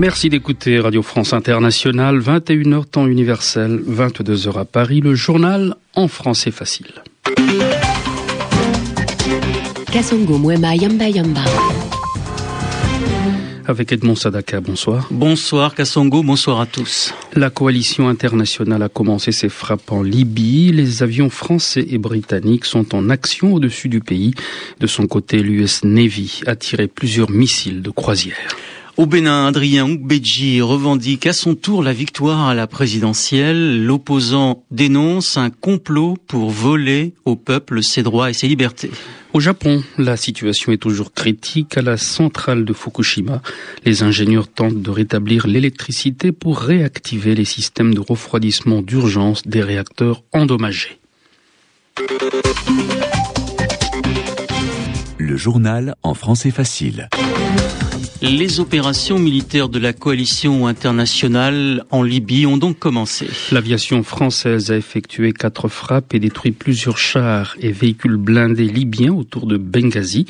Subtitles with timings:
[0.00, 6.50] Merci d'écouter Radio France Internationale, 21h temps universel, 22h à Paris, le journal en français
[6.50, 6.86] facile.
[9.92, 11.42] Kasongo Mwema Yamba Yamba.
[13.66, 15.06] Avec Edmond Sadaka, bonsoir.
[15.10, 17.12] Bonsoir Kassongo, bonsoir à tous.
[17.36, 20.72] La coalition internationale a commencé ses frappes en Libye.
[20.72, 24.32] Les avions français et britanniques sont en action au-dessus du pays.
[24.80, 28.48] De son côté, l'US Navy a tiré plusieurs missiles de croisière.
[29.00, 33.82] Au Bénin, Adrien Oukbedji revendique à son tour la victoire à la présidentielle.
[33.82, 38.90] L'opposant dénonce un complot pour voler au peuple ses droits et ses libertés.
[39.32, 43.40] Au Japon, la situation est toujours critique à la centrale de Fukushima.
[43.86, 50.24] Les ingénieurs tentent de rétablir l'électricité pour réactiver les systèmes de refroidissement d'urgence des réacteurs
[50.34, 50.98] endommagés.
[55.16, 57.08] Le journal en français facile.
[58.22, 63.26] Les opérations militaires de la coalition internationale en Libye ont donc commencé.
[63.50, 69.46] L'aviation française a effectué quatre frappes et détruit plusieurs chars et véhicules blindés libyens autour
[69.46, 70.26] de Benghazi.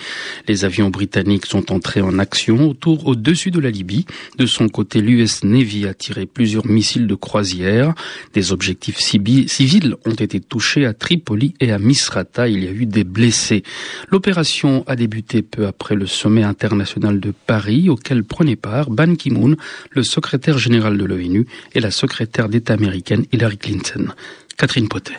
[0.46, 4.06] Les avions britanniques sont entrés en action autour au-dessus de la Libye.
[4.38, 7.94] De son côté, l'US Navy a tiré plusieurs missiles de croisière.
[8.34, 12.46] Des objectifs civils ont été touchés à Tripoli et à Misrata.
[12.46, 13.64] Il y a eu des blessés.
[14.10, 19.56] L'opération a débuté peu après le sommet international de Paris auquel prenait part Ban Ki-moon,
[19.90, 24.08] le secrétaire général de l'ONU, et la secrétaire d'État américaine Hillary Clinton.
[24.56, 25.18] Catherine Potet.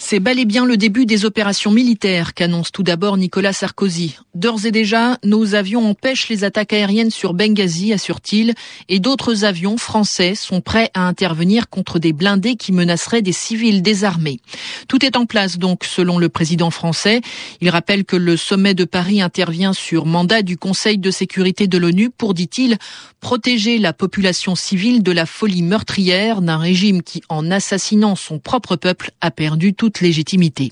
[0.00, 4.16] C'est bel et bien le début des opérations militaires qu'annonce tout d'abord Nicolas Sarkozy.
[4.32, 8.54] D'ores et déjà, nos avions empêchent les attaques aériennes sur Benghazi, assure-t-il,
[8.88, 13.82] et d'autres avions français sont prêts à intervenir contre des blindés qui menaceraient des civils
[13.82, 14.38] désarmés.
[14.86, 17.20] Tout est en place donc, selon le président français.
[17.60, 21.76] Il rappelle que le sommet de Paris intervient sur mandat du Conseil de sécurité de
[21.76, 22.78] l'ONU pour, dit-il,
[23.20, 28.76] protéger la population civile de la folie meurtrière d'un régime qui, en assassinant son propre
[28.76, 30.70] peuple, a perdu tout légitimité.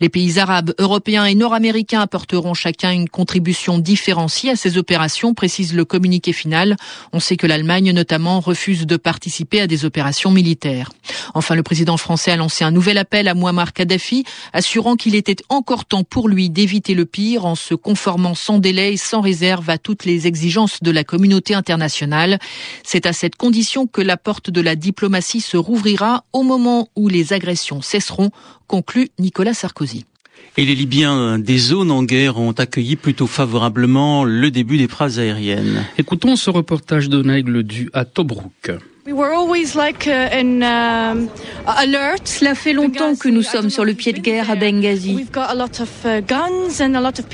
[0.00, 5.74] Les pays arabes, européens et nord-américains apporteront chacun une contribution différenciée à ces opérations, précise
[5.74, 6.76] le communiqué final.
[7.12, 10.90] On sait que l'Allemagne, notamment, refuse de participer à des opérations militaires.
[11.34, 15.36] Enfin, le président français a lancé un nouvel appel à Muammar Kadhafi, assurant qu'il était
[15.48, 19.68] encore temps pour lui d'éviter le pire en se conformant sans délai et sans réserve
[19.70, 22.38] à toutes les exigences de la communauté internationale.
[22.84, 27.08] C'est à cette condition que la porte de la diplomatie se rouvrira au moment où
[27.08, 28.27] les agressions cesseront,
[28.66, 30.04] conclut Nicolas Sarkozy.
[30.56, 35.18] Et les Libyens des zones en guerre ont accueilli plutôt favorablement le début des phrases
[35.18, 35.84] aériennes.
[35.98, 38.72] Écoutons ce reportage de Naigle du à Tobruk.
[42.24, 45.26] Cela fait longtemps que nous sommes sur le pied de guerre à Benghazi.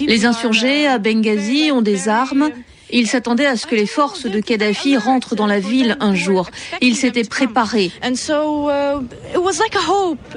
[0.06, 2.50] Les insurgés à Benghazi ont des armes
[2.90, 6.50] il s'attendait à ce que les forces de Kadhafi rentrent dans la ville un jour.
[6.80, 7.90] Il s'était préparé.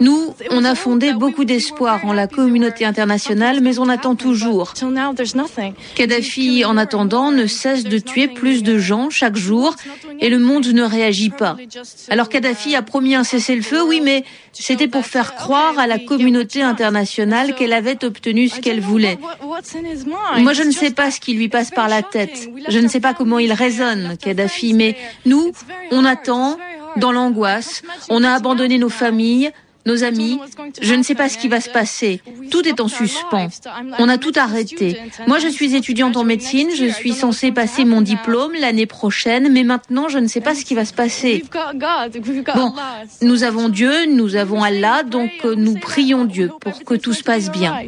[0.02, 4.74] Nous, on a fondé beaucoup d'espoir en la communauté internationale, mais on attend toujours.
[5.96, 9.76] Kadhafi, en attendant, ne cesse de tuer plus de gens chaque jour
[10.20, 11.58] et le monde ne réagit pas.
[12.10, 16.62] Alors Kadhafi a promis un cessez-le-feu, oui, mais c'était pour faire croire à la communauté
[16.62, 19.18] internationale qu'elle avait obtenu ce qu'elle voulait.
[20.38, 22.37] Moi, je ne sais pas ce qui lui passe par la tête.
[22.70, 25.52] Je ne sais pas comment il raisonne, Kadhafi, mais nous,
[25.92, 26.58] on attend
[26.98, 27.84] dans l'angoisse.
[28.10, 29.52] On a abandonné nos familles,
[29.88, 30.40] nos amis.
[30.82, 32.22] Je ne sais pas ce qui va se passer.
[32.52, 33.48] Tout est en suspens.
[33.98, 34.98] On a tout arrêté.
[35.28, 36.70] Moi, je suis étudiante en médecine.
[36.76, 40.66] Je suis censée passer mon diplôme l'année prochaine, mais maintenant, je ne sais pas ce
[40.66, 41.44] qui va se passer.
[42.56, 42.74] Bon,
[43.22, 47.24] nous avons Dieu, nous avons Allah, donc euh, nous prions Dieu pour que tout se
[47.24, 47.80] passe bien.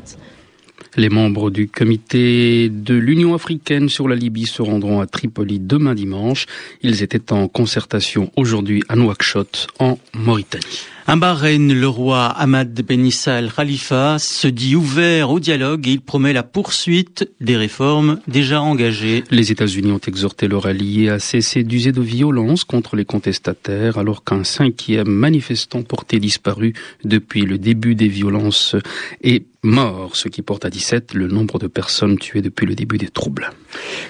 [1.00, 5.96] Les membres du comité de l'Union africaine sur la Libye se rendront à Tripoli demain
[5.96, 6.46] dimanche.
[6.82, 10.66] Ils étaient en concertation aujourd'hui à Nouakchott, en Mauritanie.
[11.08, 15.94] Un Bahreïn, le roi Ahmad Ben Issa Al Khalifa se dit ouvert au dialogue et
[15.94, 19.24] il promet la poursuite des réformes déjà engagées.
[19.32, 24.24] Les États-Unis ont exhorté leurs alliés à cesser d'user de violence contre les contestataires alors
[24.24, 26.74] qu'un cinquième manifestant porté disparu
[27.04, 28.76] depuis le début des violences
[29.24, 32.98] est mort, ce qui porte à 17 le nombre de personnes tuées depuis le début
[32.98, 33.52] des troubles.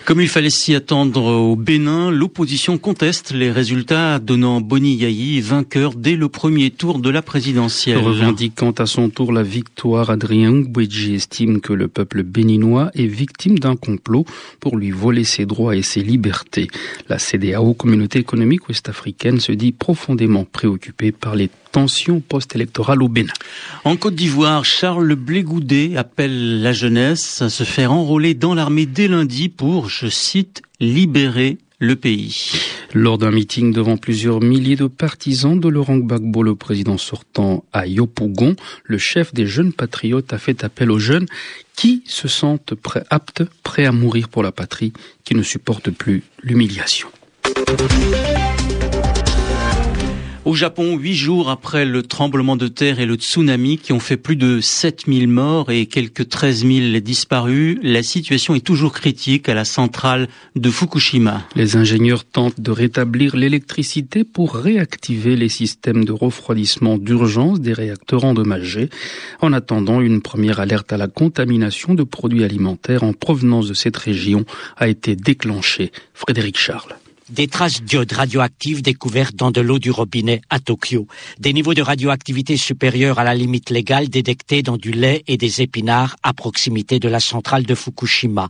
[0.05, 5.93] Comme il fallait s'y attendre au Bénin, l'opposition conteste les résultats donnant Boni Yayi vainqueur
[5.95, 7.97] dès le premier tour de la présidentielle.
[7.97, 13.59] Revendiquant à son tour la victoire, Adrien Ngweji estime que le peuple béninois est victime
[13.59, 14.25] d'un complot
[14.59, 16.67] pour lui voler ses droits et ses libertés.
[17.07, 23.33] La CDAO, Communauté économique ouest-africaine, se dit profondément préoccupée par les tension post-électorale au Bénin.
[23.83, 29.07] En Côte d'Ivoire, Charles Blégoudet appelle la jeunesse à se faire enrôler dans l'armée dès
[29.07, 32.51] lundi pour, je cite, libérer le pays.
[32.93, 37.87] Lors d'un meeting devant plusieurs milliers de partisans de Laurent Gbagbo, le président sortant à
[37.87, 41.27] Yopougon, le chef des jeunes patriotes a fait appel aux jeunes
[41.75, 44.91] qui se sentent prêts, aptes, prêts à mourir pour la patrie,
[45.23, 47.07] qui ne supportent plus l'humiliation.
[50.45, 54.15] Au Japon, huit jours après le tremblement de terre et le tsunami qui ont fait
[54.15, 59.53] plus de 7000 morts et quelques 13 000 disparus, la situation est toujours critique à
[59.53, 61.43] la centrale de Fukushima.
[61.55, 68.23] Les ingénieurs tentent de rétablir l'électricité pour réactiver les systèmes de refroidissement d'urgence des réacteurs
[68.23, 68.89] endommagés,
[69.41, 73.97] en attendant une première alerte à la contamination de produits alimentaires en provenance de cette
[73.97, 74.45] région
[74.77, 75.91] a été déclenchée.
[76.13, 76.95] Frédéric Charles.
[77.29, 81.05] Des traces d'iode radioactives découvertes dans de l'eau du robinet à Tokyo.
[81.39, 85.61] Des niveaux de radioactivité supérieurs à la limite légale détectés dans du lait et des
[85.61, 88.49] épinards à proximité de la centrale de Fukushima.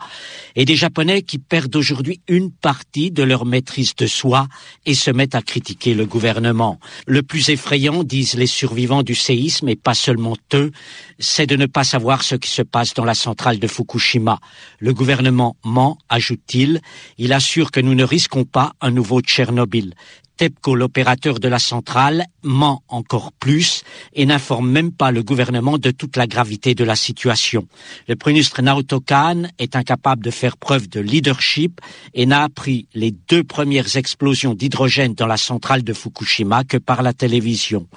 [0.55, 4.47] Et des Japonais qui perdent aujourd'hui une partie de leur maîtrise de soi
[4.85, 6.79] et se mettent à critiquer le gouvernement.
[7.05, 10.71] Le plus effrayant, disent les survivants du séisme, et pas seulement eux,
[11.19, 14.39] c'est de ne pas savoir ce qui se passe dans la centrale de Fukushima.
[14.79, 16.79] Le gouvernement ment, ajoute-t-il.
[17.17, 19.93] Il assure que nous ne risquons pas un nouveau Tchernobyl.
[20.39, 23.83] TEPCO, l'opérateur de la centrale, ment encore plus
[24.13, 27.67] et n'informe même pas le gouvernement de toute la gravité de la situation.
[28.07, 31.81] Le Premier ministre Naoto Kan est incapable de faire preuve de leadership
[32.13, 37.03] et n'a appris les deux premières explosions d'hydrogène dans la centrale de Fukushima que par
[37.03, 37.87] la télévision.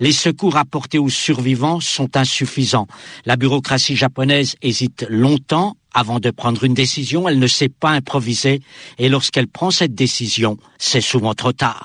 [0.00, 2.88] Les secours apportés aux survivants sont insuffisants.
[3.24, 8.60] La bureaucratie japonaise hésite longtemps avant de prendre une décision, elle ne sait pas improviser
[8.98, 11.83] et lorsqu'elle prend cette décision, c'est souvent trop tard.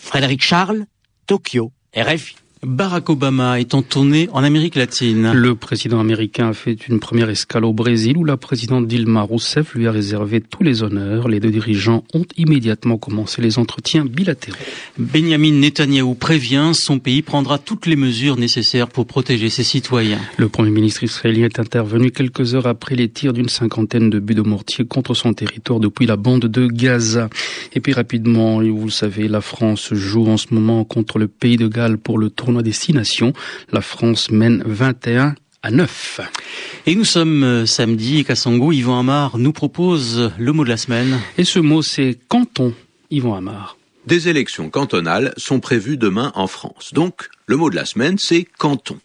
[0.00, 0.86] Frédéric Charles,
[1.26, 2.36] Tokyo, RFI.
[2.66, 5.30] Barack Obama est en tournée en Amérique latine.
[5.32, 9.74] Le président américain a fait une première escale au Brésil où la présidente Dilma Rousseff
[9.76, 11.28] lui a réservé tous les honneurs.
[11.28, 14.58] Les deux dirigeants ont immédiatement commencé les entretiens bilatéraux.
[14.98, 20.18] Benjamin Netanyahou prévient son pays prendra toutes les mesures nécessaires pour protéger ses citoyens.
[20.36, 24.34] Le premier ministre israélien est intervenu quelques heures après les tirs d'une cinquantaine de buts
[24.34, 27.30] de mortier contre son territoire depuis la bande de Gaza.
[27.74, 31.58] Et puis rapidement, vous le savez, la France joue en ce moment contre le pays
[31.58, 33.32] de Galles pour le tournoi destination.
[33.72, 36.20] La France mène 21 à 9.
[36.86, 40.76] Et nous sommes euh, samedi et Kassango, Yvan Amar nous propose le mot de la
[40.76, 41.18] semaine.
[41.38, 42.72] Et ce mot, c'est canton,
[43.10, 43.76] Yvan Amar.
[44.06, 46.90] Des élections cantonales sont prévues demain en France.
[46.92, 48.98] Donc, le mot de la semaine, c'est canton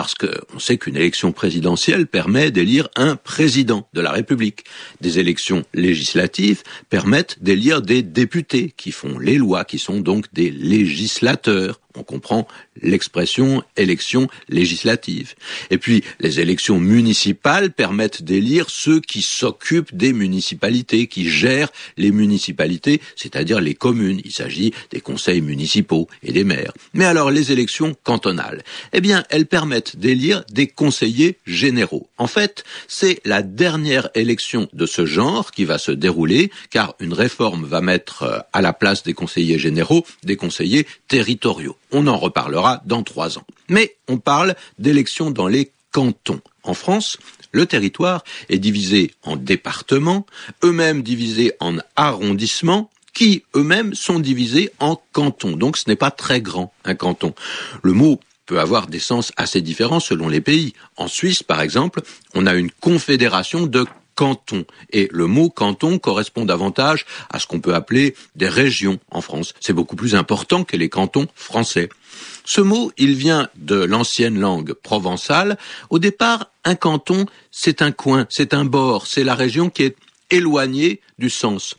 [0.00, 4.64] parce qu'on sait qu'une élection présidentielle permet d'élire un président de la République.
[5.02, 10.50] Des élections législatives permettent d'élire des députés qui font les lois, qui sont donc des
[10.50, 11.80] législateurs.
[11.96, 12.46] On comprend
[12.82, 15.34] l'expression élection législative.
[15.70, 22.10] Et puis, les élections municipales permettent d'élire ceux qui s'occupent des municipalités, qui gèrent les
[22.10, 24.20] municipalités, c'est-à-dire les communes.
[24.24, 26.72] Il s'agit des conseils municipaux et des maires.
[26.94, 28.62] Mais alors, les élections cantonales,
[28.92, 32.08] eh bien, elles permettent d'élire des conseillers généraux.
[32.18, 37.12] En fait, c'est la dernière élection de ce genre qui va se dérouler, car une
[37.12, 41.76] réforme va mettre euh, à la place des conseillers généraux des conseillers territoriaux.
[41.92, 43.46] On en reparlera dans trois ans.
[43.68, 46.40] Mais on parle d'élections dans les cantons.
[46.62, 47.18] En France,
[47.52, 50.26] le territoire est divisé en départements,
[50.62, 55.56] eux-mêmes divisés en arrondissements, qui eux-mêmes sont divisés en cantons.
[55.56, 57.34] Donc ce n'est pas très grand, un canton.
[57.82, 60.74] Le mot peut avoir des sens assez différents selon les pays.
[60.96, 62.02] En Suisse, par exemple,
[62.34, 63.86] on a une confédération de
[64.20, 64.66] canton.
[64.90, 69.54] Et le mot canton correspond davantage à ce qu'on peut appeler des régions en France.
[69.60, 71.88] C'est beaucoup plus important que les cantons français.
[72.44, 75.56] Ce mot, il vient de l'ancienne langue provençale.
[75.88, 79.96] Au départ, un canton, c'est un coin, c'est un bord, c'est la région qui est
[80.28, 81.74] éloignée du sens.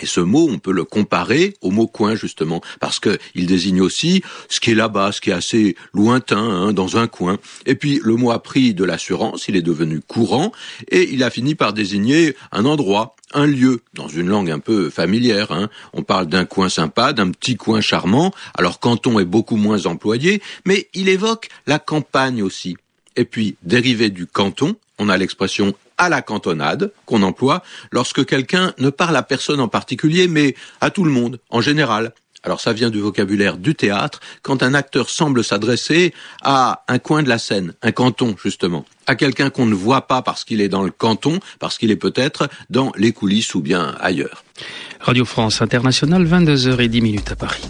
[0.00, 4.22] Et ce mot, on peut le comparer au mot coin justement, parce qu'il désigne aussi
[4.48, 7.38] ce qui est là-bas, ce qui est assez lointain, hein, dans un coin.
[7.66, 10.50] Et puis le mot a pris de l'assurance, il est devenu courant,
[10.88, 14.88] et il a fini par désigner un endroit, un lieu, dans une langue un peu
[14.88, 15.52] familière.
[15.52, 15.68] Hein.
[15.92, 18.32] On parle d'un coin sympa, d'un petit coin charmant.
[18.54, 22.76] Alors canton est beaucoup moins employé, mais il évoque la campagne aussi.
[23.16, 28.74] Et puis, dérivé du canton, on a l'expression à la cantonade qu'on emploie lorsque quelqu'un
[28.78, 32.12] ne parle à personne en particulier, mais à tout le monde, en général.
[32.42, 37.22] Alors ça vient du vocabulaire du théâtre, quand un acteur semble s'adresser à un coin
[37.22, 40.68] de la scène, un canton justement, à quelqu'un qu'on ne voit pas parce qu'il est
[40.68, 44.42] dans le canton, parce qu'il est peut-être dans les coulisses ou bien ailleurs.
[44.98, 47.62] Radio France Internationale, 22h10 à Paris.